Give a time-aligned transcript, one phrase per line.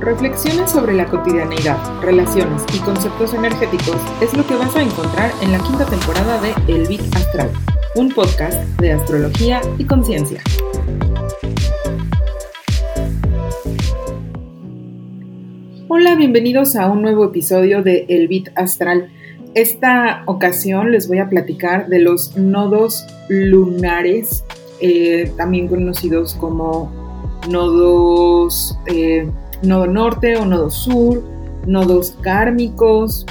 [0.00, 5.52] Reflexiones sobre la cotidianeidad, relaciones y conceptos energéticos es lo que vas a encontrar en
[5.52, 7.50] la quinta temporada de El Bit Astral,
[7.94, 10.42] un podcast de astrología y conciencia.
[15.88, 19.08] Hola, bienvenidos a un nuevo episodio de El Bit Astral.
[19.54, 24.44] Esta ocasión les voy a platicar de los nodos lunares,
[24.78, 26.92] eh, también conocidos como
[27.48, 29.30] nodos eh,
[29.62, 31.22] nodo norte o nodo sur,
[31.66, 33.26] nodos kármicos.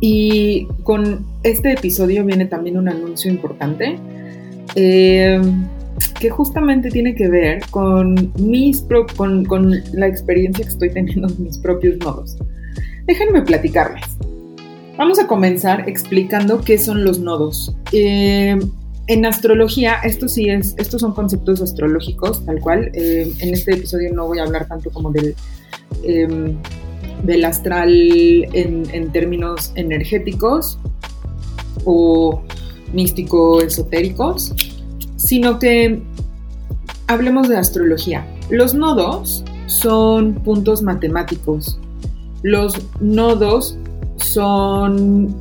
[0.00, 3.98] Y con este episodio viene también un anuncio importante
[4.74, 5.40] eh,
[6.18, 8.84] que justamente tiene que ver con, mis
[9.16, 12.36] con, con la experiencia que estoy teniendo en mis propios nodos.
[13.06, 14.04] Déjenme platicarles.
[14.96, 17.74] Vamos a comenzar explicando qué son los nodos.
[17.92, 18.58] Eh,
[19.08, 22.90] en astrología, esto sí es, estos son conceptos astrológicos, tal cual.
[22.94, 25.34] Eh, en este episodio no voy a hablar tanto como del,
[26.04, 26.56] em,
[27.24, 27.90] del astral
[28.52, 30.78] en, términos energéticos
[31.84, 32.42] o
[32.92, 34.54] místico-esotéricos,
[35.16, 36.00] sino que
[37.08, 38.26] hablemos de astrología.
[38.50, 41.78] Los nodos son puntos matemáticos.
[42.42, 43.76] Los nodos
[44.16, 45.34] son...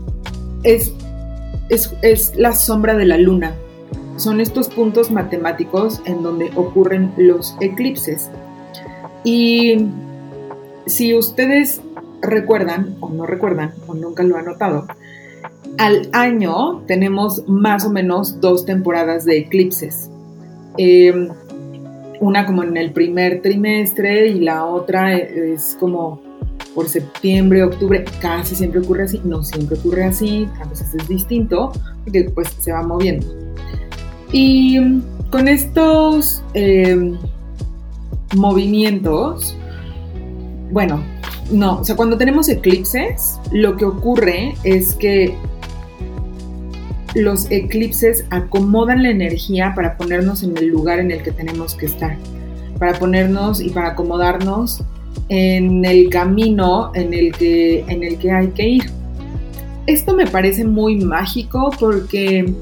[0.63, 0.91] Es
[1.71, 3.55] es, la sombra de la luna.
[4.17, 8.29] Son estos puntos matemáticos en donde ocurren los eclipses.
[9.23, 9.87] Y
[10.85, 11.81] si ustedes
[12.21, 14.85] recuerdan o no recuerdan o nunca lo han notado,
[15.77, 20.09] al año tenemos más o menos dos temporadas de eclipses.
[20.77, 21.29] Em,
[22.19, 26.21] una como en el primer trimestre y la otra es como
[26.73, 31.71] por septiembre, octubre, casi siempre ocurre así, no siempre ocurre así, a veces es distinto,
[32.03, 33.27] porque pues se va moviendo.
[34.31, 34.79] Y
[35.29, 37.17] con estos em,
[38.35, 39.57] movimientos,
[40.71, 41.03] bueno,
[41.51, 45.35] no, o sea, cuando tenemos eclipses, lo que ocurre es que
[47.13, 51.87] los eclipses acomodan la energía para ponernos en el lugar en el que tenemos que
[51.87, 52.17] estar,
[52.79, 54.81] para ponernos y para acomodarnos
[55.29, 58.83] en el camino en el que, en el que hay que ir.
[59.87, 62.53] Esto me parece muy mágico porque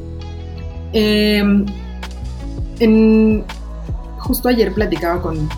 [0.94, 1.66] em,
[4.18, 5.50] justo ayer platicaba con,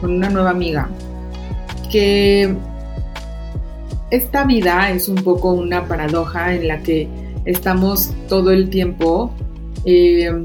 [0.00, 0.88] con una nueva amiga
[1.90, 2.54] que
[4.10, 7.08] esta vida es un poco una paradoja en la que
[7.44, 9.32] estamos todo el tiempo
[9.84, 10.44] em,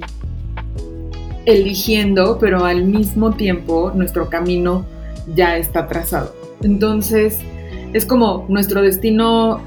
[1.45, 4.85] eligiendo, pero al mismo tiempo nuestro camino
[5.33, 6.33] ya está trazado.
[6.61, 7.39] Entonces,
[7.93, 9.61] es como nuestro destino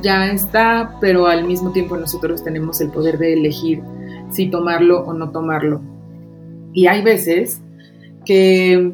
[0.00, 3.82] ya está, pero al mismo tiempo nosotros tenemos el poder de elegir
[4.30, 5.80] si tomarlo o no tomarlo.
[6.72, 7.60] Y hay veces
[8.24, 8.92] que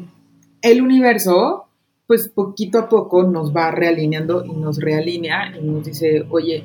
[0.61, 1.65] el universo,
[2.07, 6.63] pues poquito a poco nos va realineando y nos realinea y nos dice, oye,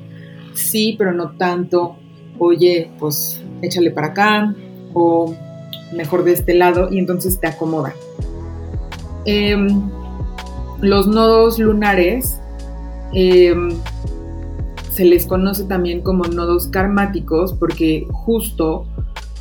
[0.53, 1.97] sí, pero no tanto,
[2.39, 4.55] oye, pues échale para acá
[4.93, 5.33] o
[5.93, 7.93] mejor de este lado y entonces te acomoda.
[9.25, 9.67] Em,
[10.81, 12.39] los nodos lunares
[13.13, 13.69] em,
[14.91, 18.85] se les conoce también como nodos karmáticos porque justo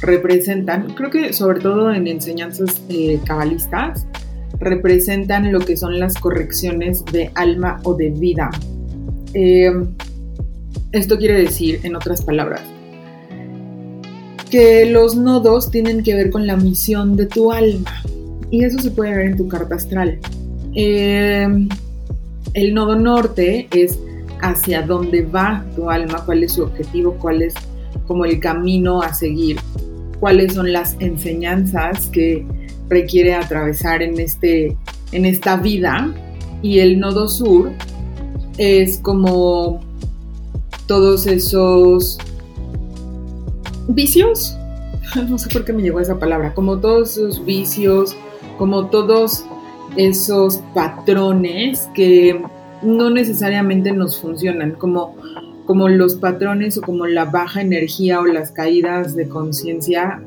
[0.01, 4.07] representan, creo que sobre todo en enseñanzas eh, cabalistas,
[4.59, 8.51] representan lo que son las correcciones de alma o de vida.
[9.35, 9.95] Em,
[10.93, 12.63] esto quiere decir, en otras palabras,
[14.49, 18.03] que los nodos tienen que ver con la misión de tu alma
[18.51, 20.19] y eso se puede ver en tu carta astral.
[20.75, 21.69] Em,
[22.55, 23.99] el nodo norte es
[24.41, 27.55] hacia dónde va tu alma, cuál es su objetivo, cuál es
[28.07, 29.59] como el camino a seguir,
[30.21, 32.47] cuáles son las enseñanzas que
[32.89, 34.77] requiere atravesar en, este,
[35.13, 36.13] en esta vida.
[36.63, 37.71] Y el nodo sur
[38.59, 39.81] es como
[40.87, 42.19] todos esos
[43.89, 44.57] vicios,
[45.29, 48.17] no sé por qué me llegó esa palabra, como todos esos vicios,
[48.59, 49.45] como todos
[49.97, 52.41] esos patrones que
[52.83, 55.17] no necesariamente nos funcionan, como,
[55.67, 60.23] como los patrones o como la baja energía o las caídas de conciencia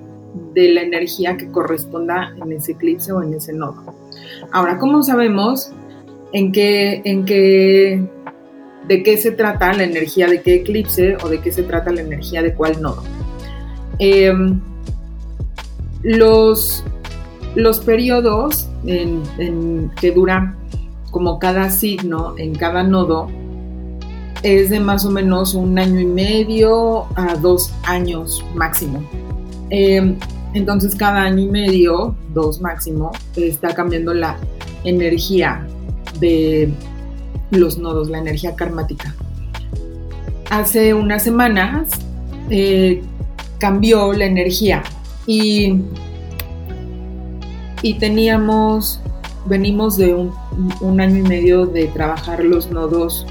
[0.54, 3.96] de la energía que corresponda en ese eclipse o en ese nodo.
[4.52, 5.72] Ahora, ¿cómo sabemos
[6.34, 8.04] en qué, en qué,
[8.88, 12.02] de qué se trata la energía de qué eclipse o de qué se trata la
[12.02, 13.04] energía de cuál nodo?
[14.00, 14.60] Em,
[16.04, 16.84] los
[17.58, 20.56] los periodos que duran
[21.10, 23.30] como cada signo en cada nodo
[24.44, 29.02] es de más o menos un año y medio a dos años máximo.
[29.72, 30.16] Em,
[30.54, 34.38] entonces cada año y medio, dos máximo, está cambiando la
[34.84, 35.66] energía
[36.20, 36.72] de
[37.50, 39.16] los nodos, la energía karmática.
[40.52, 41.90] Hace unas semanas
[42.52, 43.02] eh,
[43.58, 44.84] cambió la energía
[45.26, 45.82] y,
[47.82, 49.00] y teníamos,
[49.46, 53.26] venimos de un, año y medio de trabajar los nodos.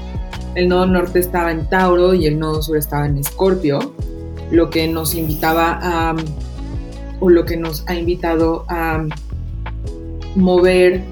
[0.55, 3.93] El nodo norte estaba en Tauro y el nodo sur estaba en Escorpio,
[4.49, 6.15] lo que nos invitaba a,
[7.19, 9.05] o lo que nos ha invitado a
[10.35, 11.03] mover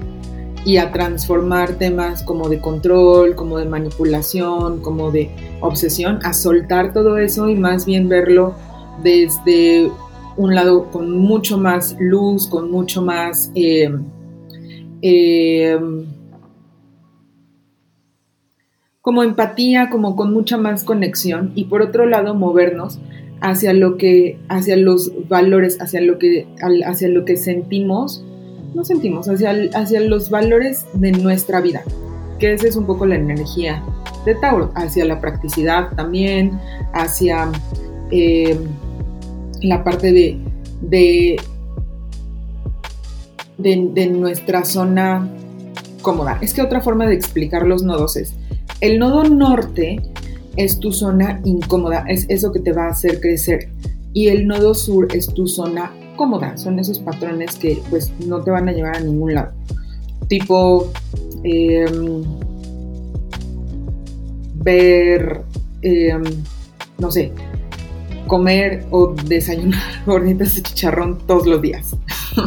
[0.64, 5.30] y a transformar temas como de control, como de manipulación, como de
[5.60, 8.54] obsesión, a soltar todo eso y más bien verlo
[9.02, 9.90] desde
[10.36, 13.50] un lado con mucho más luz, con mucho más...
[13.54, 13.90] Eh,
[15.02, 15.78] eh,
[19.00, 21.52] como empatía, como con mucha más conexión.
[21.54, 22.98] Y por otro lado movernos
[23.40, 26.48] hacia lo que, hacia los valores, hacia lo que,
[26.84, 28.24] hacia lo que sentimos,
[28.74, 31.82] no sentimos, hacia, hacia los valores de nuestra vida,
[32.38, 33.82] que esa es un poco la energía
[34.24, 36.58] de Tauro, hacia la practicidad también,
[36.92, 37.50] hacia
[38.10, 38.58] eh,
[39.62, 40.38] la parte de,
[40.80, 41.36] de,
[43.58, 45.28] de, nuestra zona
[46.02, 46.38] cómoda.
[46.40, 48.34] Es que otra forma de explicar los nodos es,
[48.80, 50.02] el nodo norte
[50.56, 53.70] es tu zona incómoda, es eso que te va a hacer crecer.
[54.12, 58.50] Y el nodo sur es tu zona cómoda, son esos patrones que pues no te
[58.50, 59.52] van a llevar a ningún lado.
[60.28, 60.90] Tipo,
[61.44, 62.22] em,
[64.54, 65.42] ver,
[65.82, 66.24] em,
[66.98, 67.30] no sé,
[68.26, 71.96] comer o desayunar gorditas de chicharrón todos los días.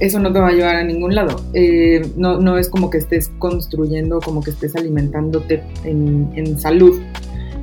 [0.00, 1.40] Eso no te va a llevar a ningún lado.
[1.54, 7.00] Eh, no, es como que estés construyendo, como que estés alimentándote en, salud.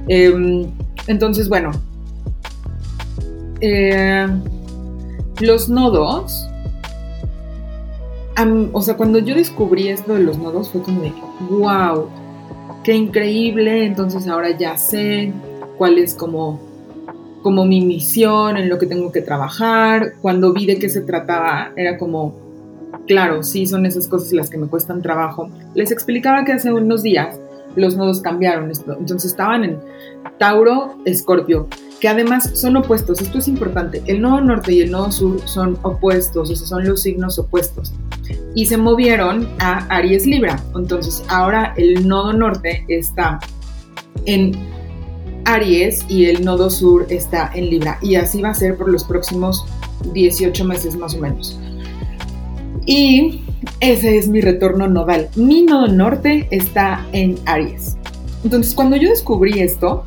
[0.07, 0.67] Em,
[1.07, 1.71] entonces, bueno,
[3.59, 4.25] eh,
[5.41, 6.47] los nodos,
[8.71, 11.11] o sea, cuando yo descubrí esto de los nodos fue como de,
[11.49, 12.07] wow,
[12.83, 15.33] qué increíble, entonces ahora ya sé
[15.77, 16.68] cuál es como
[17.41, 20.13] como mi misión, en lo que tengo que trabajar.
[20.21, 22.35] Cuando vi de qué se trataba, era como,
[23.07, 25.49] claro, sí, son esas cosas las que me cuestan trabajo.
[25.73, 27.39] Les explicaba que hace unos días
[27.75, 29.77] los nodos cambiaron, entonces estaban en
[30.37, 31.67] Tauro, Escorpio,
[31.99, 35.77] que además son opuestos, esto es importante, el nodo norte y el nodo sur son
[35.83, 37.93] opuestos, o sea, son los signos opuestos,
[38.55, 43.39] y se movieron a Aries Libra, entonces ahora el nodo norte está
[44.25, 44.53] en
[45.49, 47.97] Aries y el nodo sur está en Libra.
[48.01, 49.65] Y así va a ser por los próximos
[50.13, 51.59] 18 meses más o menos.
[52.85, 53.41] Y
[53.79, 55.29] ese es mi retorno nodal.
[55.35, 57.97] Mi nodo norte está en Aries.
[58.43, 60.05] Entonces, cuando yo descubrí esto,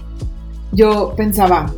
[0.70, 1.74] yo pensaba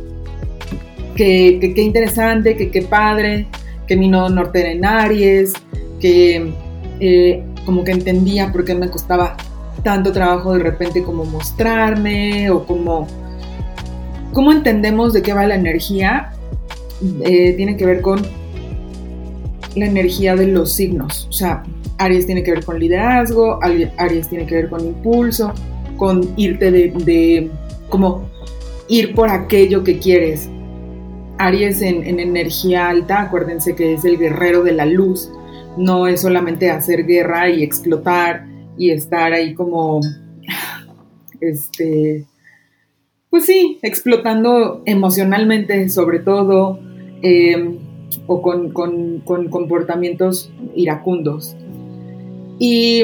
[1.15, 3.47] que qué interesante, que qué padre,
[3.87, 5.53] que mi nodo norte era en Aries,
[5.99, 6.53] que
[6.99, 9.35] eh, como que entendía por qué me costaba
[9.83, 13.07] tanto trabajo de repente como mostrarme o como
[14.35, 16.33] ¿Cómo entendemos de qué va la energía?
[17.21, 18.21] Eh, tiene que ver con
[19.77, 21.27] la energía de los signos.
[21.29, 21.63] O sea,
[21.99, 25.53] Aries tiene que ver con liderazgo, Aries tiene que ver con impulso,
[25.95, 27.49] con irte de,
[27.87, 28.29] como
[28.89, 30.49] ir por aquello que quieres.
[31.37, 35.31] Aries en, en, energía alta, acuérdense que es el guerrero de la luz,
[35.77, 38.45] no es solamente hacer guerra y explotar
[38.77, 40.01] y estar ahí como,
[41.39, 42.25] este,
[43.35, 46.79] pues sí, explotando emocionalmente sobre todo,
[47.21, 47.79] em,
[48.27, 48.71] o con,
[49.49, 51.53] comportamientos iracundos.
[52.59, 53.01] Y,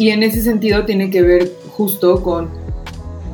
[0.00, 2.48] en ese sentido tiene que ver justo con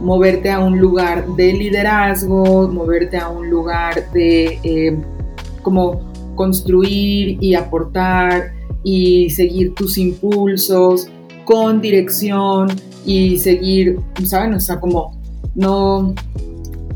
[0.02, 5.00] moverte a un lugar de liderazgo, moverte a un lugar de em,
[5.62, 6.02] como
[6.34, 8.52] construir y aportar
[8.84, 11.08] y seguir tus impulsos
[11.46, 12.68] con dirección
[13.06, 14.52] y seguir, ¿saben?
[14.52, 15.21] O sea, como
[15.54, 16.14] no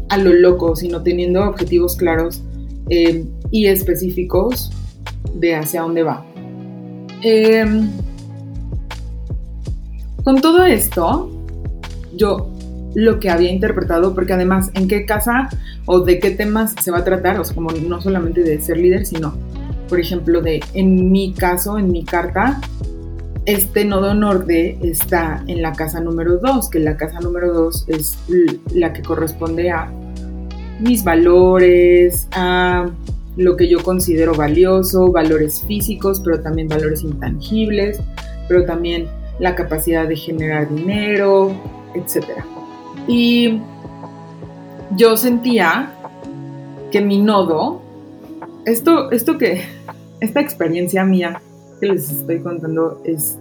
[0.08, 2.42] a lo loco, sino teniendo objetivos claros
[2.88, 4.70] eh, y específicos
[5.34, 6.24] de hacia dónde va.
[7.22, 7.90] Em,
[10.22, 11.30] con todo esto,
[12.14, 12.50] yo
[12.94, 15.48] lo que había interpretado, porque además, ¿en qué casa
[15.84, 17.38] o de qué temas se va a tratar?
[17.38, 19.34] O sea, como no solamente de ser líder, sino,
[19.88, 22.60] por ejemplo, de, en mi caso, en mi carta,
[23.46, 28.18] este nodo norte está en la casa número 2, que la casa número 2 es
[28.74, 29.90] la que corresponde a
[30.80, 32.90] mis valores, a
[33.36, 38.00] lo que yo considero valioso, valores físicos, pero también valores intangibles,
[38.48, 39.06] pero también
[39.38, 41.52] la capacidad de generar dinero,
[41.94, 42.24] etc.
[43.06, 43.60] Y
[44.96, 45.92] yo sentía
[46.90, 47.80] que mi nodo,
[48.64, 49.62] esto, esto que,
[50.20, 51.40] esta experiencia mía
[51.86, 53.38] les estoy contando es...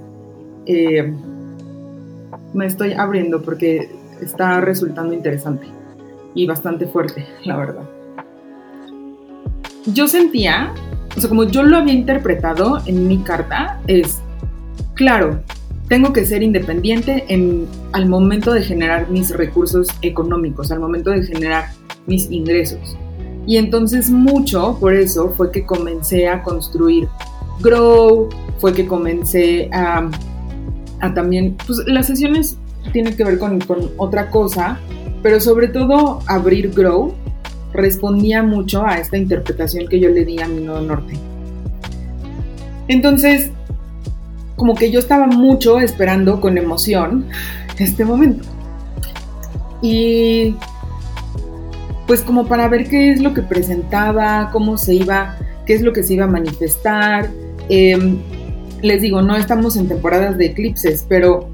[0.65, 1.13] Eh,
[2.53, 3.89] me estoy abriendo porque
[4.21, 5.67] está resultando interesante
[6.33, 7.83] y bastante fuerte, la verdad.
[9.87, 10.73] Yo sentía,
[11.15, 14.19] o sea, como yo lo había interpretado en mi carta, es,
[14.95, 15.39] claro,
[15.87, 21.23] tengo que ser independiente en, al momento de generar mis recursos económicos, al momento de
[21.23, 21.65] generar
[22.07, 22.97] mis ingresos.
[23.47, 27.07] Y entonces mucho por eso fue que comencé a construir
[27.59, 30.09] Grow, fue que comencé a,
[31.13, 32.57] también, pues las sesiones
[32.91, 34.79] tienen que ver con, con otra cosa,
[35.21, 37.13] pero sobre todo abrir Grow
[37.73, 41.13] respondía mucho a esta interpretación que yo le di a mi nodo norte.
[42.87, 43.51] Entonces,
[44.55, 47.25] como que yo estaba mucho esperando con emoción
[47.77, 48.47] este momento.
[49.81, 50.55] Y
[52.07, 55.93] pues como para ver qué es lo que presentaba, cómo se iba, qué es lo
[55.93, 57.29] que se iba a manifestar.
[57.69, 58.17] Em,
[58.81, 61.49] les digo, no estamos en temporadas de eclipses, pero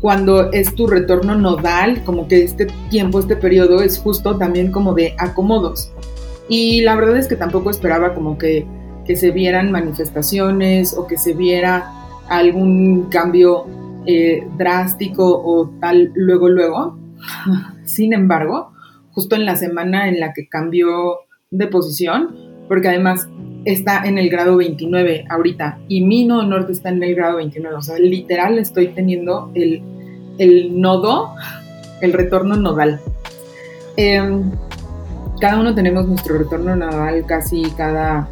[0.00, 4.94] cuando es tu retorno nodal, como que este tiempo, este periodo es justo también como
[4.94, 5.90] de acomodos.
[6.48, 8.66] Y la verdad es que tampoco esperaba como que,
[9.06, 11.90] que se vieran manifestaciones o que se viera
[12.28, 13.66] algún cambio
[14.06, 16.98] eh, drástico o tal luego, luego.
[17.84, 18.72] Sin embargo,
[19.12, 21.20] justo en la semana en la que cambió
[21.50, 22.36] de posición,
[22.68, 23.28] porque además
[23.64, 27.76] está en el grado 29 ahorita y mi nodo norte está en el grado 29,
[27.76, 29.82] o sea, literal estoy teniendo el,
[30.80, 31.34] nodo,
[32.00, 33.00] el retorno nodal.
[33.96, 34.50] Em,
[35.40, 38.28] cada uno tenemos nuestro retorno nodal casi cada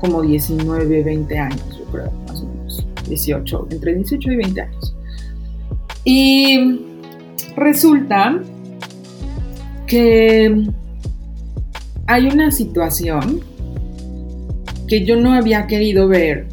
[0.00, 4.96] como 19, 20 años, yo creo, más o menos, 18, entre 18 y 20 años.
[6.04, 6.80] Y
[7.56, 8.40] resulta
[9.86, 10.66] que
[12.06, 13.40] hay una situación
[14.88, 16.46] que yo no había querido ver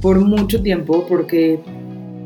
[0.00, 1.60] por mucho tiempo porque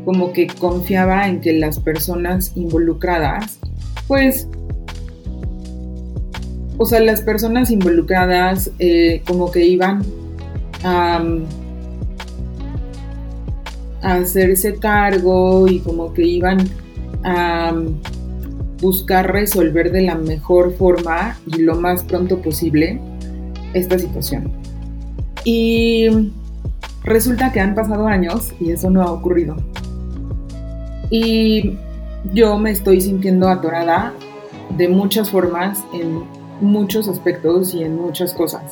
[0.05, 3.59] como que confiaba en que las personas involucradas,
[4.07, 4.47] pues,
[6.77, 10.03] o sea, las personas involucradas eh, como que iban
[10.83, 11.25] a,
[14.03, 16.59] a hacerse cargo y como que iban
[17.23, 17.75] a
[18.81, 23.01] buscar resolver de la mejor forma y lo más pronto posible
[23.73, 24.53] esta situación.
[25.45, 26.33] Y
[27.05, 29.57] resulta que han pasado años y eso no ha ocurrido.
[31.11, 31.77] Y
[32.33, 34.15] yo me estoy sintiendo atorada
[34.77, 36.23] de muchas formas, en
[36.61, 38.63] muchos aspectos y en muchas cosas.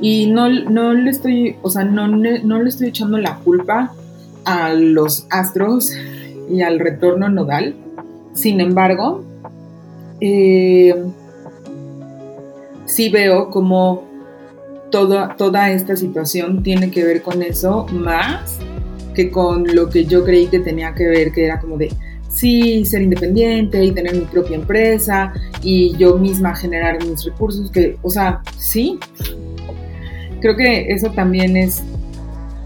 [0.00, 3.92] Y no, no le estoy, o sea, no, no le estoy echando la culpa
[4.44, 5.92] a los astros
[6.50, 7.76] y al retorno nodal.
[8.32, 9.22] Sin embargo,
[10.20, 10.94] eh,
[12.86, 14.09] sí veo como
[14.90, 18.58] toda, toda esta situación tiene que ver con eso más
[19.14, 21.92] que con lo que yo creí que tenía que ver, que era como de,
[22.28, 25.32] sí, ser independiente y tener mi propia empresa
[25.62, 28.98] y yo misma generar mis recursos, que, o sea, sí,
[30.40, 31.82] creo que eso también es,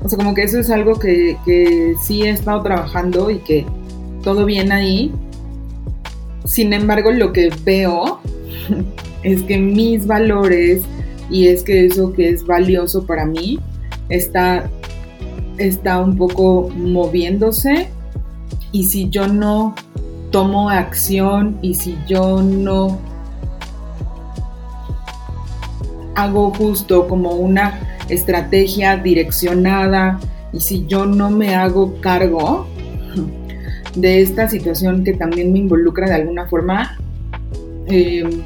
[0.03, 3.65] o sea, como que eso es algo que, que sí he estado trabajando y que
[4.23, 5.13] todo bien ahí,
[6.45, 8.21] sin embargo, lo que veo
[9.23, 10.83] es que mis valores
[11.31, 13.59] y es que eso que es valioso para mí
[14.09, 14.71] está,
[15.59, 17.89] está un poco moviéndose.
[18.73, 19.75] Y si yo no
[20.31, 22.99] tomo acción y si yo no
[26.15, 30.21] hago justo como una estrategia direccionada
[30.53, 32.67] y si yo no me hago cargo,
[33.97, 36.99] de esta situación que también me involucra de alguna forma,
[37.87, 38.43] em,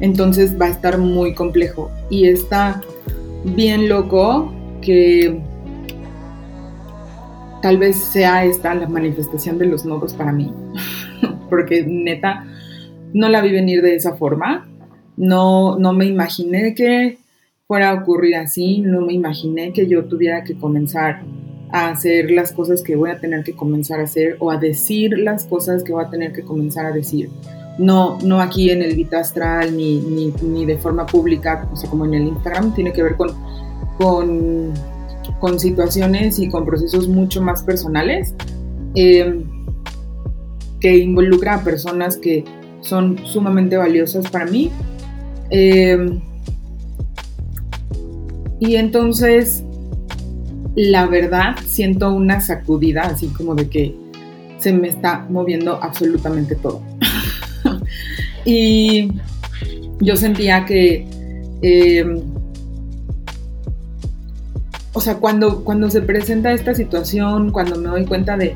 [0.00, 1.90] entonces va a estar muy complejo.
[2.10, 2.80] Y está
[3.44, 5.40] bien loco que
[7.62, 10.52] tal vez sea esta la manifestación de los nodos para mí,
[11.50, 12.46] porque neta
[13.14, 14.68] no la vi venir de esa forma,
[15.16, 17.18] no, no me imaginé que
[17.66, 21.22] fuera a ocurrir así, no me imaginé que yo tuviera que comenzar
[21.70, 25.18] a hacer las cosas que voy a tener que comenzar a hacer o a decir
[25.18, 27.30] las cosas que voy a tener que comenzar a decir.
[27.78, 32.04] No, no aquí en el Vita Astral ni, ni, de forma pública, o sea, como
[32.04, 33.30] en el Instagram, tiene que ver con,
[33.98, 34.72] con,
[35.40, 38.34] con situaciones y con procesos mucho más personales
[38.94, 39.42] em,
[40.80, 42.44] que involucra a personas que
[42.80, 44.70] son sumamente valiosas para mí.
[45.50, 46.20] Em,
[48.60, 49.64] y entonces
[50.74, 53.94] la verdad siento una sacudida, así como de que
[54.58, 56.80] se me está moviendo absolutamente todo.
[58.44, 59.10] y
[60.00, 61.06] yo sentía que,
[61.62, 62.20] em,
[64.92, 68.54] o sea, cuando, cuando se presenta esta situación, cuando me doy cuenta de,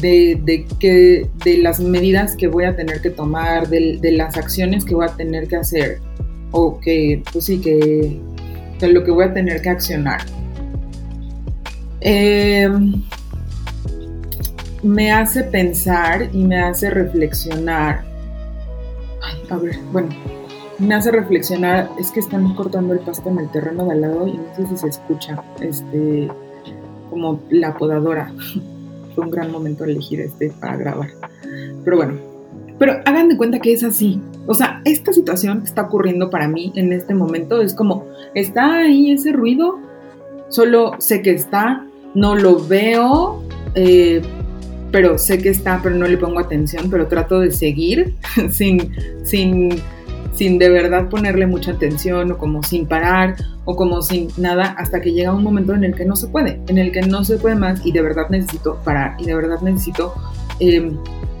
[0.00, 4.94] de, que, de las medidas que voy a tener que tomar, de, las acciones que
[4.94, 5.98] voy a tener que hacer,
[6.52, 8.18] o que, pues sí, que,
[8.78, 10.20] de lo que voy a tener que accionar.
[12.00, 13.02] Em,
[14.82, 18.05] me hace pensar y me hace reflexionar.
[19.50, 20.08] A ver, bueno,
[20.78, 21.90] me hace reflexionar.
[21.98, 24.66] Es que están cortando el pasto en el terreno de al lado y no sé
[24.66, 26.28] si se escucha, este,
[27.10, 28.32] como la podadora.
[29.14, 31.08] Fue un gran momento elegir este para grabar.
[31.84, 32.18] Pero bueno,
[32.78, 34.20] pero hagan de cuenta que es así.
[34.46, 38.04] O sea, esta situación está ocurriendo para mí en este momento es como,
[38.34, 39.78] está ahí ese ruido,
[40.48, 43.42] solo sé que está, no lo veo,
[43.74, 44.22] eh,
[44.92, 48.14] pero sé que está, pero no le pongo atención, pero trato de seguir
[48.50, 48.92] sin,
[49.24, 49.70] sin,
[50.34, 55.00] sin de verdad ponerle mucha atención o como sin parar o como sin nada hasta
[55.00, 57.36] que llega un momento en el que no se puede, en el que no se
[57.38, 60.14] puede más y de verdad necesito parar y de verdad necesito
[60.60, 60.96] em,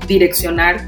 [0.08, 0.84] direccionar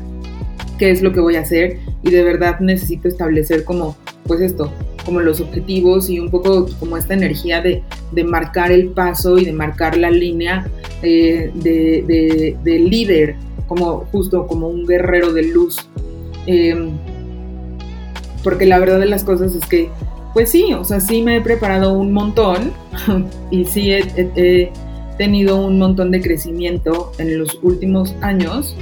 [0.78, 3.96] qué es lo que voy a hacer y de verdad necesito establecer como,
[4.26, 4.72] pues esto,
[5.04, 7.82] como los objetivos y un poco como esta energía de,
[8.24, 10.66] marcar el paso y de marcar la línea
[11.02, 13.36] eh, de, líder,
[13.66, 15.76] como justo como un guerrero de luz.
[16.46, 16.90] Em,
[18.42, 19.90] porque la verdad de las cosas es que,
[20.34, 22.72] pues sí, o sea, sí me he preparado un montón
[23.50, 24.70] y sí he,
[25.18, 28.76] tenido un montón de crecimiento en los últimos años.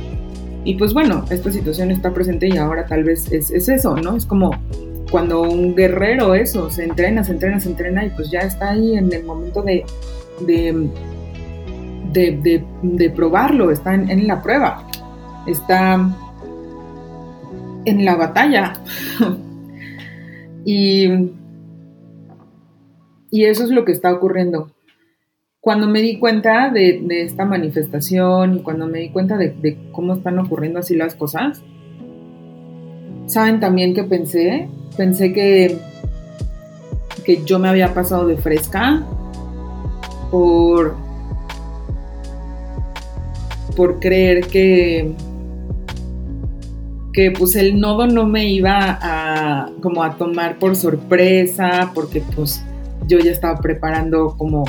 [0.64, 4.16] Y pues bueno, esta situación está presente y ahora tal vez es, es eso, ¿no?
[4.16, 4.50] Es como
[5.10, 8.96] cuando un guerrero eso, se entrena, se entrena, se entrena y pues ya está ahí
[8.96, 9.84] en el momento de,
[10.40, 10.88] de,
[12.20, 14.86] de, probarlo, está en, la prueba,
[15.46, 15.94] está
[17.84, 18.74] en la batalla.
[20.64, 21.08] y,
[23.30, 24.70] y eso es lo que está ocurriendo.
[25.60, 30.38] Cuando me di cuenta de, esta manifestación y cuando me di cuenta de cómo están
[30.38, 31.62] ocurriendo así las cosas,
[33.26, 34.68] ¿saben también que pensé?
[34.96, 35.78] pensé que,
[37.24, 39.04] que yo me había pasado de fresca
[40.30, 40.96] por,
[43.76, 45.12] por creer que,
[47.12, 52.62] que pues el nodo no me iba a como a tomar por sorpresa porque pues
[53.06, 54.64] yo ya estaba preparando como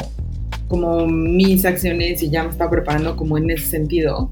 [0.68, 4.30] como mis acciones y ya me estaba preparando como en ese sentido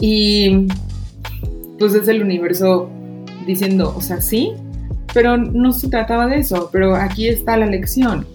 [0.00, 0.66] y
[1.78, 2.90] pues es el universo
[3.46, 4.52] diciendo o sea sí
[5.14, 8.26] pero no se trataba de eso, pero aquí está la lección.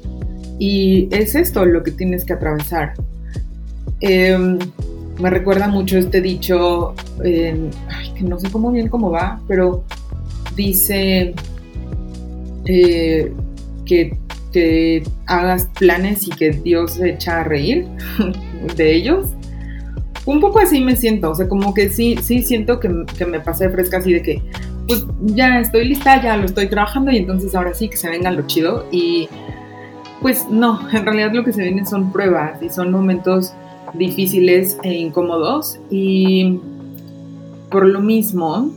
[0.58, 2.94] Y es esto lo que tienes que atravesar.
[4.00, 4.58] Em,
[5.20, 9.84] me recuerda mucho este dicho, que no sé cómo bien cómo va, pero
[10.56, 11.34] dice
[12.66, 13.34] eh,
[13.86, 14.18] que,
[15.28, 17.86] hagas planes y que Dios se echa a reír
[18.76, 19.28] de ellos.
[20.26, 23.40] Un poco así me siento, o sea, como que sí, sí siento que, que me
[23.40, 24.42] pasé fresca así de que
[24.88, 28.32] pues ya estoy lista, ya lo estoy trabajando y entonces ahora sí que se venga
[28.32, 28.88] lo chido.
[28.92, 29.30] Y
[30.22, 33.54] pues no, en realidad lo que se viene son pruebas y son momentos
[33.94, 36.60] difíciles e incómodos y
[37.70, 38.72] por lo mismo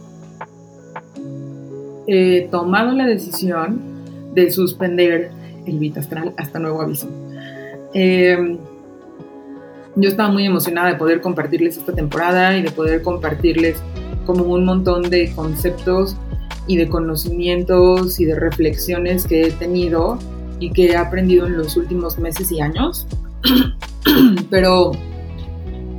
[2.06, 3.80] he tomado la decisión
[4.34, 5.30] de suspender
[5.66, 7.08] el Vitastral hasta nuevo aviso.
[7.94, 8.58] Em,
[9.96, 13.76] yo estaba muy emocionada de poder compartirles esta temporada y de poder compartirles
[14.24, 16.16] como un montón de conceptos
[16.66, 20.18] y de conocimientos y de reflexiones que he tenido
[20.58, 23.06] y que he aprendido en los últimos meses y años.
[24.50, 24.92] Pero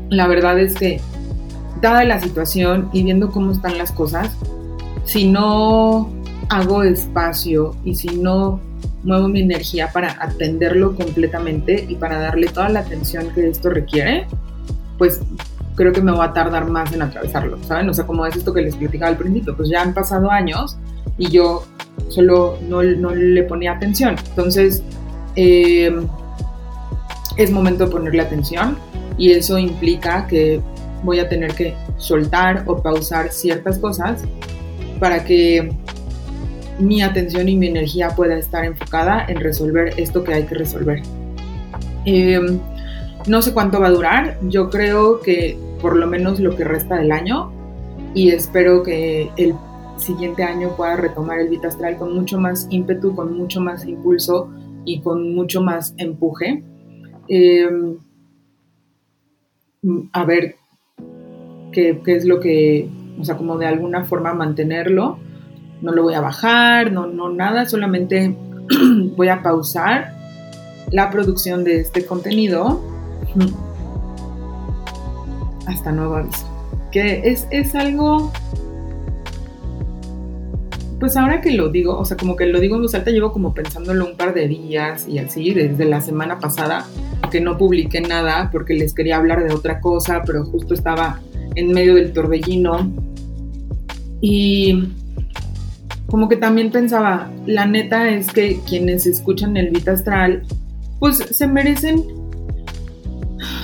[0.10, 1.02] la verdad es que,
[1.82, 4.38] dada la situación y viendo cómo están las cosas,
[5.06, 6.10] si no
[6.50, 8.60] hago espacio y si no
[9.04, 14.28] muevo mi energía para atenderlo completamente y para darle toda la atención que esto requiere,
[14.98, 15.20] pues
[15.76, 17.90] creo que me va a tardar más en atravesarlo, ¿saben?
[17.90, 20.78] O sea, como es esto que les platicaba al principio, pues ya han pasado años
[21.18, 21.64] y yo
[22.10, 24.16] solo no, le ponía atención.
[24.30, 24.84] Entonces,
[25.36, 26.08] em,
[27.38, 28.78] es momento de ponerle atención
[29.18, 30.62] y eso implica que
[31.04, 34.24] voy a tener que soltar o pausar ciertas cosas
[35.00, 35.72] para que
[36.80, 41.02] mi atención y mi energía pueda estar enfocada en resolver esto que hay que resolver.
[42.06, 42.40] Eh,
[43.28, 46.96] no sé cuánto va a durar, yo creo que por lo menos lo que resta
[46.96, 47.52] del año
[48.14, 49.56] y espero que el
[49.98, 54.50] siguiente año pueda retomar el Vita Astral con mucho más ímpetu, con mucho más impulso
[54.86, 56.64] y con mucho más empuje.
[57.28, 57.98] Em,
[60.12, 60.56] a ver
[61.72, 65.20] qué, qué, es lo que, o sea, como de alguna forma mantenerlo.
[65.82, 68.36] No lo voy a bajar, no, no nada, solamente
[69.18, 70.16] voy a pausar
[70.92, 72.82] la producción de este contenido
[75.66, 76.48] hasta nuevo aviso.
[76.92, 78.32] Que es, es algo
[81.04, 83.34] pues ahora que lo digo, o sea, como que lo digo en voz alta, llevo
[83.34, 86.88] como pensándolo un par de días y así, desde la semana pasada,
[87.30, 91.20] que no publiqué nada porque les quería hablar de otra cosa, pero justo estaba
[91.56, 92.90] en medio del torbellino.
[94.22, 94.94] Y
[96.06, 100.44] como que también pensaba, la neta es que quienes escuchan el Vita Astral,
[101.00, 102.02] pues se merecen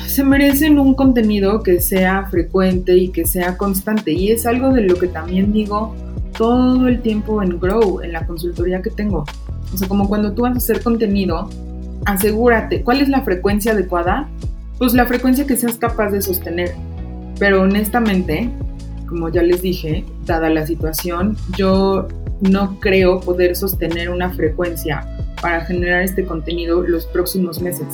[0.07, 4.11] se merecen un contenido que sea frecuente y que sea constante.
[4.11, 5.95] Y es algo de lo que también digo
[6.39, 9.25] todo el tiempo en Grow, en la consultoría que tengo.
[9.73, 11.49] O sea, como cuando tú vas a hacer contenido,
[12.05, 14.29] asegúrate, ¿cuál es la frecuencia adecuada?
[14.77, 16.73] Pues la frecuencia que seas capaz de sostener.
[17.39, 18.49] Pero honestamente,
[19.05, 22.07] como ya les dije, dada la situación, yo
[22.39, 25.05] no creo poder sostener una frecuencia
[25.41, 27.87] para generar este contenido los próximos meses,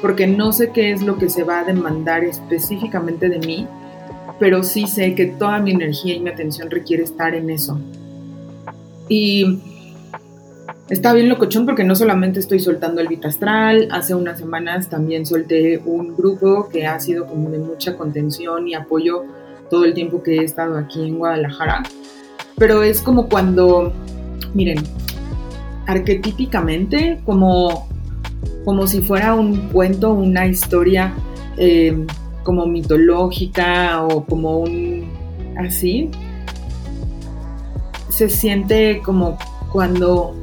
[0.00, 3.66] porque no sé qué es lo que se va a demandar específicamente de mí
[4.38, 7.78] pero sí sé que toda mi energía y mi atención requiere estar en eso.
[9.08, 9.60] Y
[10.88, 15.78] está bien locochón porque no solamente estoy soltando el Vitastral, hace unas semanas también solté
[15.84, 19.24] un grupo que ha sido como de mucha contención y apoyo
[19.70, 21.82] todo el tiempo que he estado aquí en Guadalajara.
[22.56, 23.92] Pero es como cuando,
[24.54, 24.78] miren,
[25.86, 27.88] arquetípicamente, como,
[28.64, 31.14] como si fuera un cuento, una historia
[31.56, 32.04] eh,
[32.42, 35.10] como mitológica o como un
[35.58, 36.10] así,
[38.08, 39.38] se siente como
[39.72, 40.34] cuando,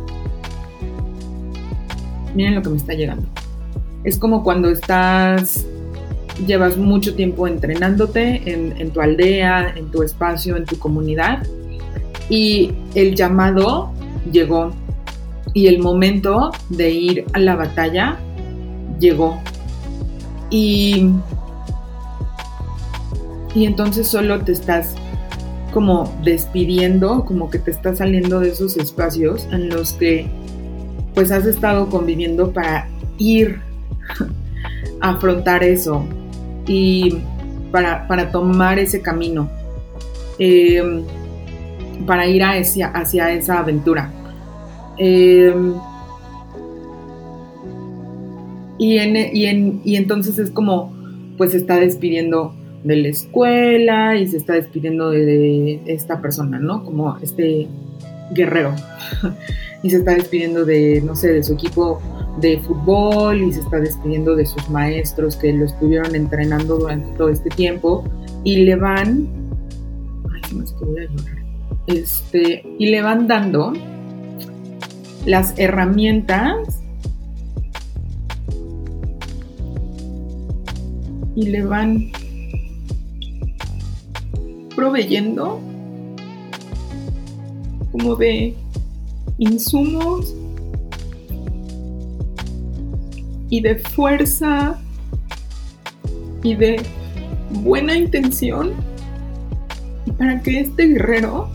[2.34, 3.28] miren lo que me está llegando,
[4.04, 5.66] es como cuando estás,
[6.46, 11.44] llevas mucho tiempo entrenándote en, en tu aldea, en tu espacio, en tu comunidad
[12.30, 13.92] y el llamado
[14.32, 14.72] llegó
[15.54, 18.18] y el momento de ir a la batalla
[19.00, 19.40] llegó.
[20.50, 21.12] Y
[23.56, 24.96] y entonces solo te estás
[25.74, 30.28] como despidiendo, como que te estás saliendo de esos espacios en los que
[31.14, 33.62] pues has estado conviviendo para ir
[35.00, 36.06] a afrontar eso
[36.68, 37.18] y
[37.72, 39.50] para, tomar ese camino,
[40.40, 41.04] em,
[42.06, 44.12] para ir hacia, hacia esa aventura.
[44.98, 45.74] Em,
[48.78, 50.94] y, en, y entonces es como,
[51.38, 52.54] pues está despidiendo
[52.86, 56.84] de la escuela y se está despidiendo de, esta persona, ¿no?
[56.86, 57.68] Como este
[58.32, 58.76] guerrero.
[59.84, 62.00] y se está despidiendo de, no sé, de su equipo
[62.40, 67.30] de fútbol y se está despidiendo de sus maestros que lo estuvieron entrenando durante todo
[67.30, 68.04] este tiempo
[68.44, 69.28] y le van,
[70.32, 71.46] ay, se me voy a llorar,
[71.88, 73.74] este, y le van dando
[75.26, 76.84] las herramientas
[81.36, 82.12] y le van
[84.76, 85.60] proveyendo
[87.92, 88.56] como de
[89.38, 90.34] insumos
[93.50, 94.80] y de fuerza
[96.44, 96.82] y de
[97.64, 98.74] buena intención
[100.18, 101.50] para que este guerrero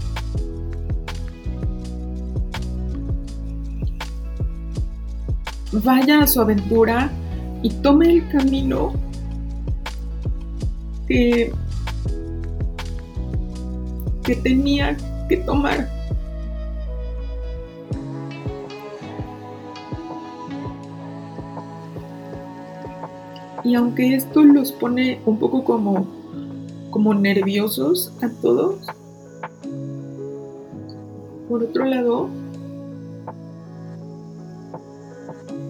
[5.73, 7.11] vaya a su aventura
[7.63, 8.93] y tome el camino
[11.07, 11.53] que
[14.31, 14.97] que tenía
[15.29, 15.89] que tomar.
[23.65, 26.07] Y aunque esto los pone un poco como,
[26.91, 28.87] como nerviosos a todos,
[31.49, 32.29] por otro lado,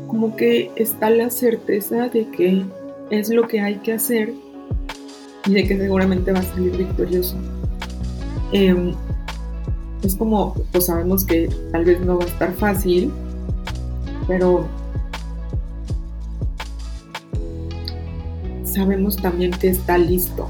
[0.07, 2.67] como que está la certeza de que
[3.09, 4.35] es lo que hay que hacer
[5.47, 7.39] y de que seguramente va a salir victorioso.
[8.53, 8.95] Em,
[10.03, 13.13] es como, pues sabemos que tal vez no va a estar fácil,
[14.27, 14.67] pero
[18.65, 20.49] sabemos también que está listo.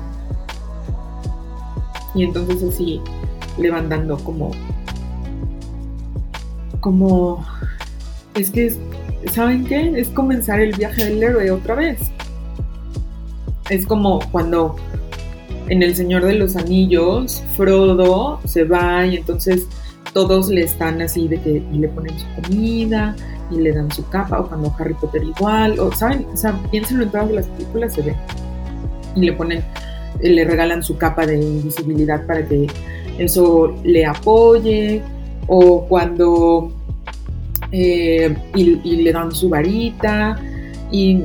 [2.14, 3.00] Y entonces así
[3.58, 4.50] le van dando como,
[6.80, 7.44] como,
[8.34, 8.76] es que,
[9.32, 10.00] ¿saben qué?
[10.00, 12.00] Es comenzar el viaje del héroe otra vez.
[13.68, 14.76] Es como cuando
[15.70, 19.68] en El Señor de los Anillos, Frodo se va y entonces
[20.12, 23.14] todos le están así de que y le ponen su comida
[23.52, 27.04] y le dan su capa, o cuando Harry Potter igual, o saben, o sea, piénsenlo
[27.04, 28.16] en todas las películas se ve.
[29.14, 29.62] Y le ponen,
[30.20, 32.66] le regalan su capa de invisibilidad para que
[33.18, 35.02] eso le apoye,
[35.46, 36.72] o cuando
[37.72, 40.40] eh, y, le dan su varita,
[40.92, 41.22] y,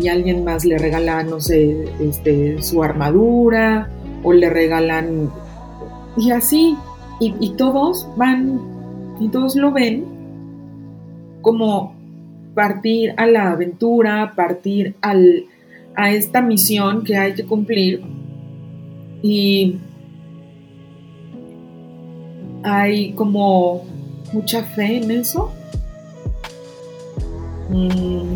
[0.00, 3.90] y alguien más le regala, no sé, este, su armadura
[4.22, 5.30] o le regalan
[6.16, 6.76] y así,
[7.20, 8.60] y, todos van
[9.20, 10.04] y todos lo ven
[11.42, 11.94] como
[12.54, 15.44] partir a la aventura, partir al,
[15.94, 18.02] a esta misión que hay que cumplir
[19.22, 19.76] y
[22.62, 23.82] hay como
[24.32, 25.52] mucha fe en eso.
[27.68, 28.29] Mm.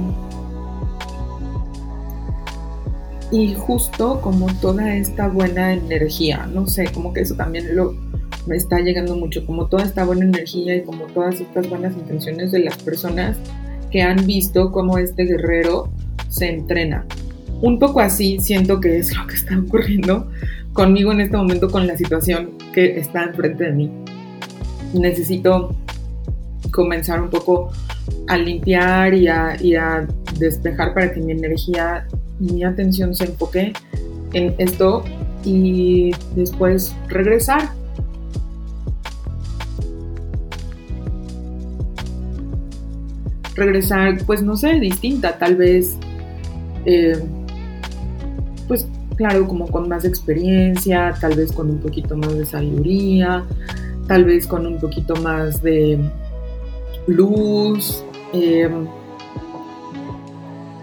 [3.34, 7.96] Y justo como toda esta buena energía, no sé, como que eso también lo
[8.46, 12.52] me está llegando mucho, como toda esta buena energía y como todas estas buenas intenciones
[12.52, 13.36] de las personas
[13.90, 15.88] que han visto cómo este guerrero
[16.28, 17.06] se entrena.
[17.60, 20.30] Un poco así siento que es lo que está ocurriendo
[20.72, 23.90] conmigo en este momento con la situación que está enfrente de mí.
[24.92, 25.74] Necesito
[26.70, 27.72] comenzar un poco
[28.28, 30.06] a limpiar y a,
[30.38, 32.06] despejar para que mi energía
[32.52, 33.72] mi atención se enfoque
[34.32, 35.04] en esto
[35.44, 37.70] y después regresar
[43.54, 45.96] regresar, pues no sé, distinta, tal vez,
[46.84, 47.18] eh,
[48.68, 53.44] pues claro, como con más experiencia, tal vez con un poquito más de sabiduría,
[54.08, 55.98] tal vez con un poquito más de
[57.06, 58.04] luz.
[58.32, 58.68] Eh,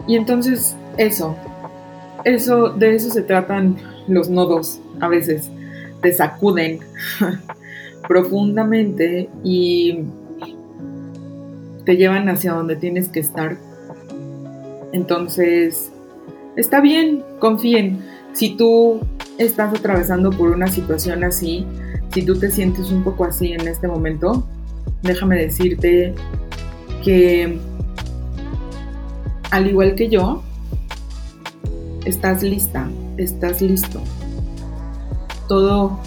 [0.08, 1.36] y entonces eso,
[2.26, 5.50] eso, de eso se tratan los nodos a veces,
[6.02, 6.80] te sacuden
[8.08, 10.00] profundamente y
[11.86, 13.58] te llevan hacia donde tienes que estar.
[14.92, 15.92] Entonces,
[16.56, 18.00] está bien, confíen.
[18.34, 19.00] Si tú
[19.38, 21.66] estás atravesando por una situación así,
[22.14, 24.48] si tú te sientes un poco así en este momento,
[25.02, 26.14] déjame decirte
[27.04, 27.58] que
[29.50, 30.44] al igual que yo,
[32.06, 34.02] estás lista, estás listo.
[35.48, 36.00] Todo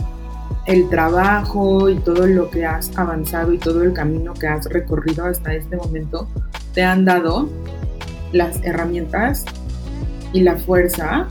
[0.67, 5.27] el trabajo y todo lo que has avanzado y todo el camino que has recorrido
[5.27, 6.29] hasta este momento
[6.73, 7.49] te han dado
[8.33, 9.45] las herramientas
[10.33, 11.29] y la fuerza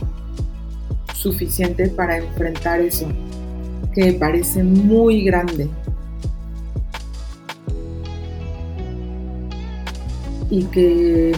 [1.13, 3.07] suficiente para enfrentar eso
[3.93, 5.69] que parece muy grande.
[10.49, 11.33] Y que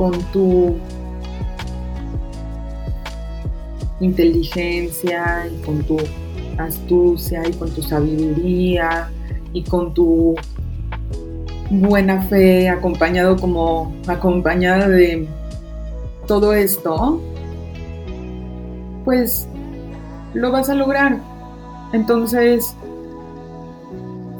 [0.00, 0.78] con tu
[4.00, 5.98] inteligencia y con tu
[6.56, 9.10] astucia y con tu sabiduría
[9.52, 10.36] y con tu
[11.68, 15.28] buena fe acompañado como acompañada de
[16.26, 17.20] todo esto,
[19.04, 19.46] pues
[20.32, 21.18] lo vas a lograr.
[21.92, 22.74] Entonces,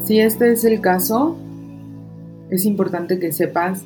[0.06, 1.36] si este es el caso,
[2.48, 3.82] es importante que sepas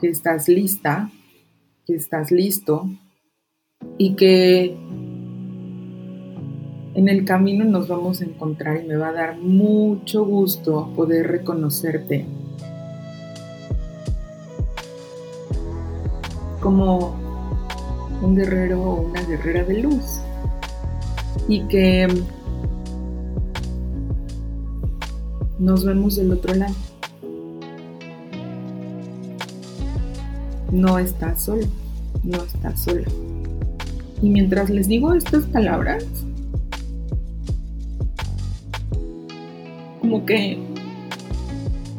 [0.00, 1.10] que estás lista,
[1.86, 2.88] que estás listo
[3.98, 4.76] y que
[6.94, 11.28] en el camino nos vamos a encontrar y me va a dar mucho gusto poder
[11.28, 12.26] reconocerte
[16.60, 17.14] como
[18.22, 20.20] un guerrero o una guerrera de luz.
[21.48, 22.06] Y que
[25.58, 26.74] nos vemos del otro lado.
[30.72, 31.66] No estás solo,
[32.22, 33.06] no estás sola.
[34.22, 36.04] Y mientras les digo estas palabras,
[40.00, 40.58] como que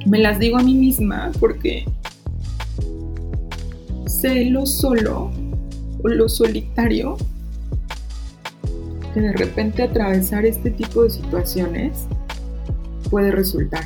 [0.06, 1.86] me las digo a mí misma porque
[4.08, 5.32] sé lo solo
[6.04, 7.18] o lo solitario
[9.14, 12.06] que de repente atravesar este tipo de situaciones
[13.10, 13.84] puede resultar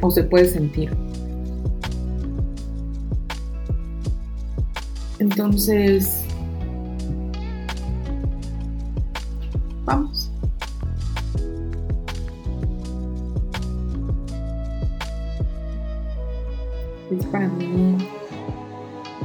[0.00, 0.90] o se puede sentir.
[5.18, 6.24] Entonces,
[9.84, 10.30] vamos.
[17.10, 17.96] Es para mí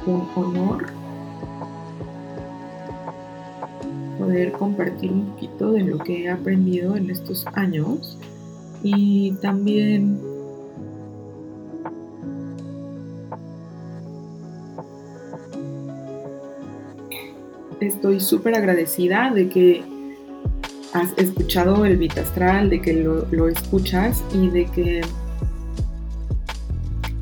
[0.06, 0.86] un honor
[4.18, 8.18] poder compartir un poquito de lo que he aprendido en estos años
[8.84, 10.31] y también
[18.02, 19.84] estoy súper agradecida de que
[20.92, 25.02] has escuchado el Vitastral, de que lo, lo escuchas y de que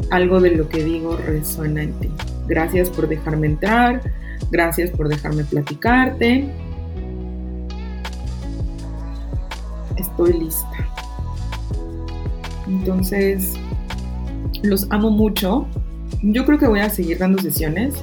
[0.09, 2.09] algo de lo que digo resuena en ti.
[2.47, 4.01] Gracias por dejarme entrar,
[4.51, 6.49] gracias por dejarme platicarte.
[9.97, 10.87] Estoy lista.
[12.69, 13.55] Entonces,
[14.63, 15.67] los amo mucho.
[16.21, 17.95] yo creo que voy a seguir dando sesiones.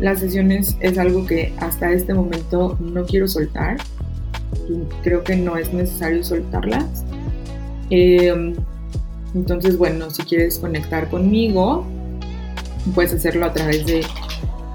[0.00, 3.76] Las sesiones es algo que hasta este momento no quiero soltar.
[5.02, 7.04] Creo que no es necesario soltarlas.
[7.90, 8.54] Em,
[9.34, 11.86] entonces, bueno, si quieres conectar conmigo,
[12.94, 14.00] puedes hacerlo a través de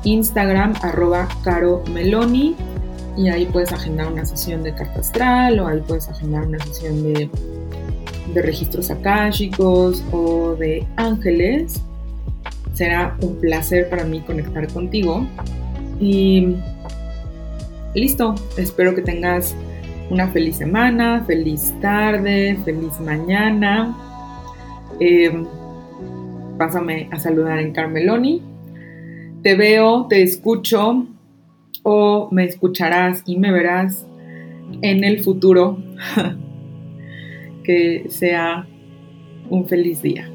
[0.04, 2.56] Instagram, arroba Caro Meloni,
[3.18, 7.02] y ahí puedes agendar una sesión de carta astral o ahí puedes agendar una sesión
[7.02, 7.30] de,
[8.32, 11.82] de registros akáshicos o de ángeles.
[12.76, 15.28] Será un placer para mí conectar contigo.
[16.00, 16.56] Y
[17.96, 19.56] listo, espero que tengas
[20.10, 23.98] una feliz semana, feliz tarde, feliz mañana.
[25.00, 25.44] Eh,
[26.58, 28.44] pásame a saludar en Carmeloni.
[29.42, 31.08] Te veo, te escucho
[31.84, 34.06] o me escucharás y me verás
[34.82, 35.80] en el futuro.
[37.66, 38.66] que sea
[39.50, 40.30] un feliz día.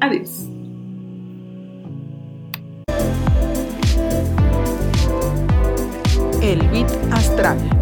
[0.00, 0.53] Adiós.
[6.44, 7.73] El Bit Astral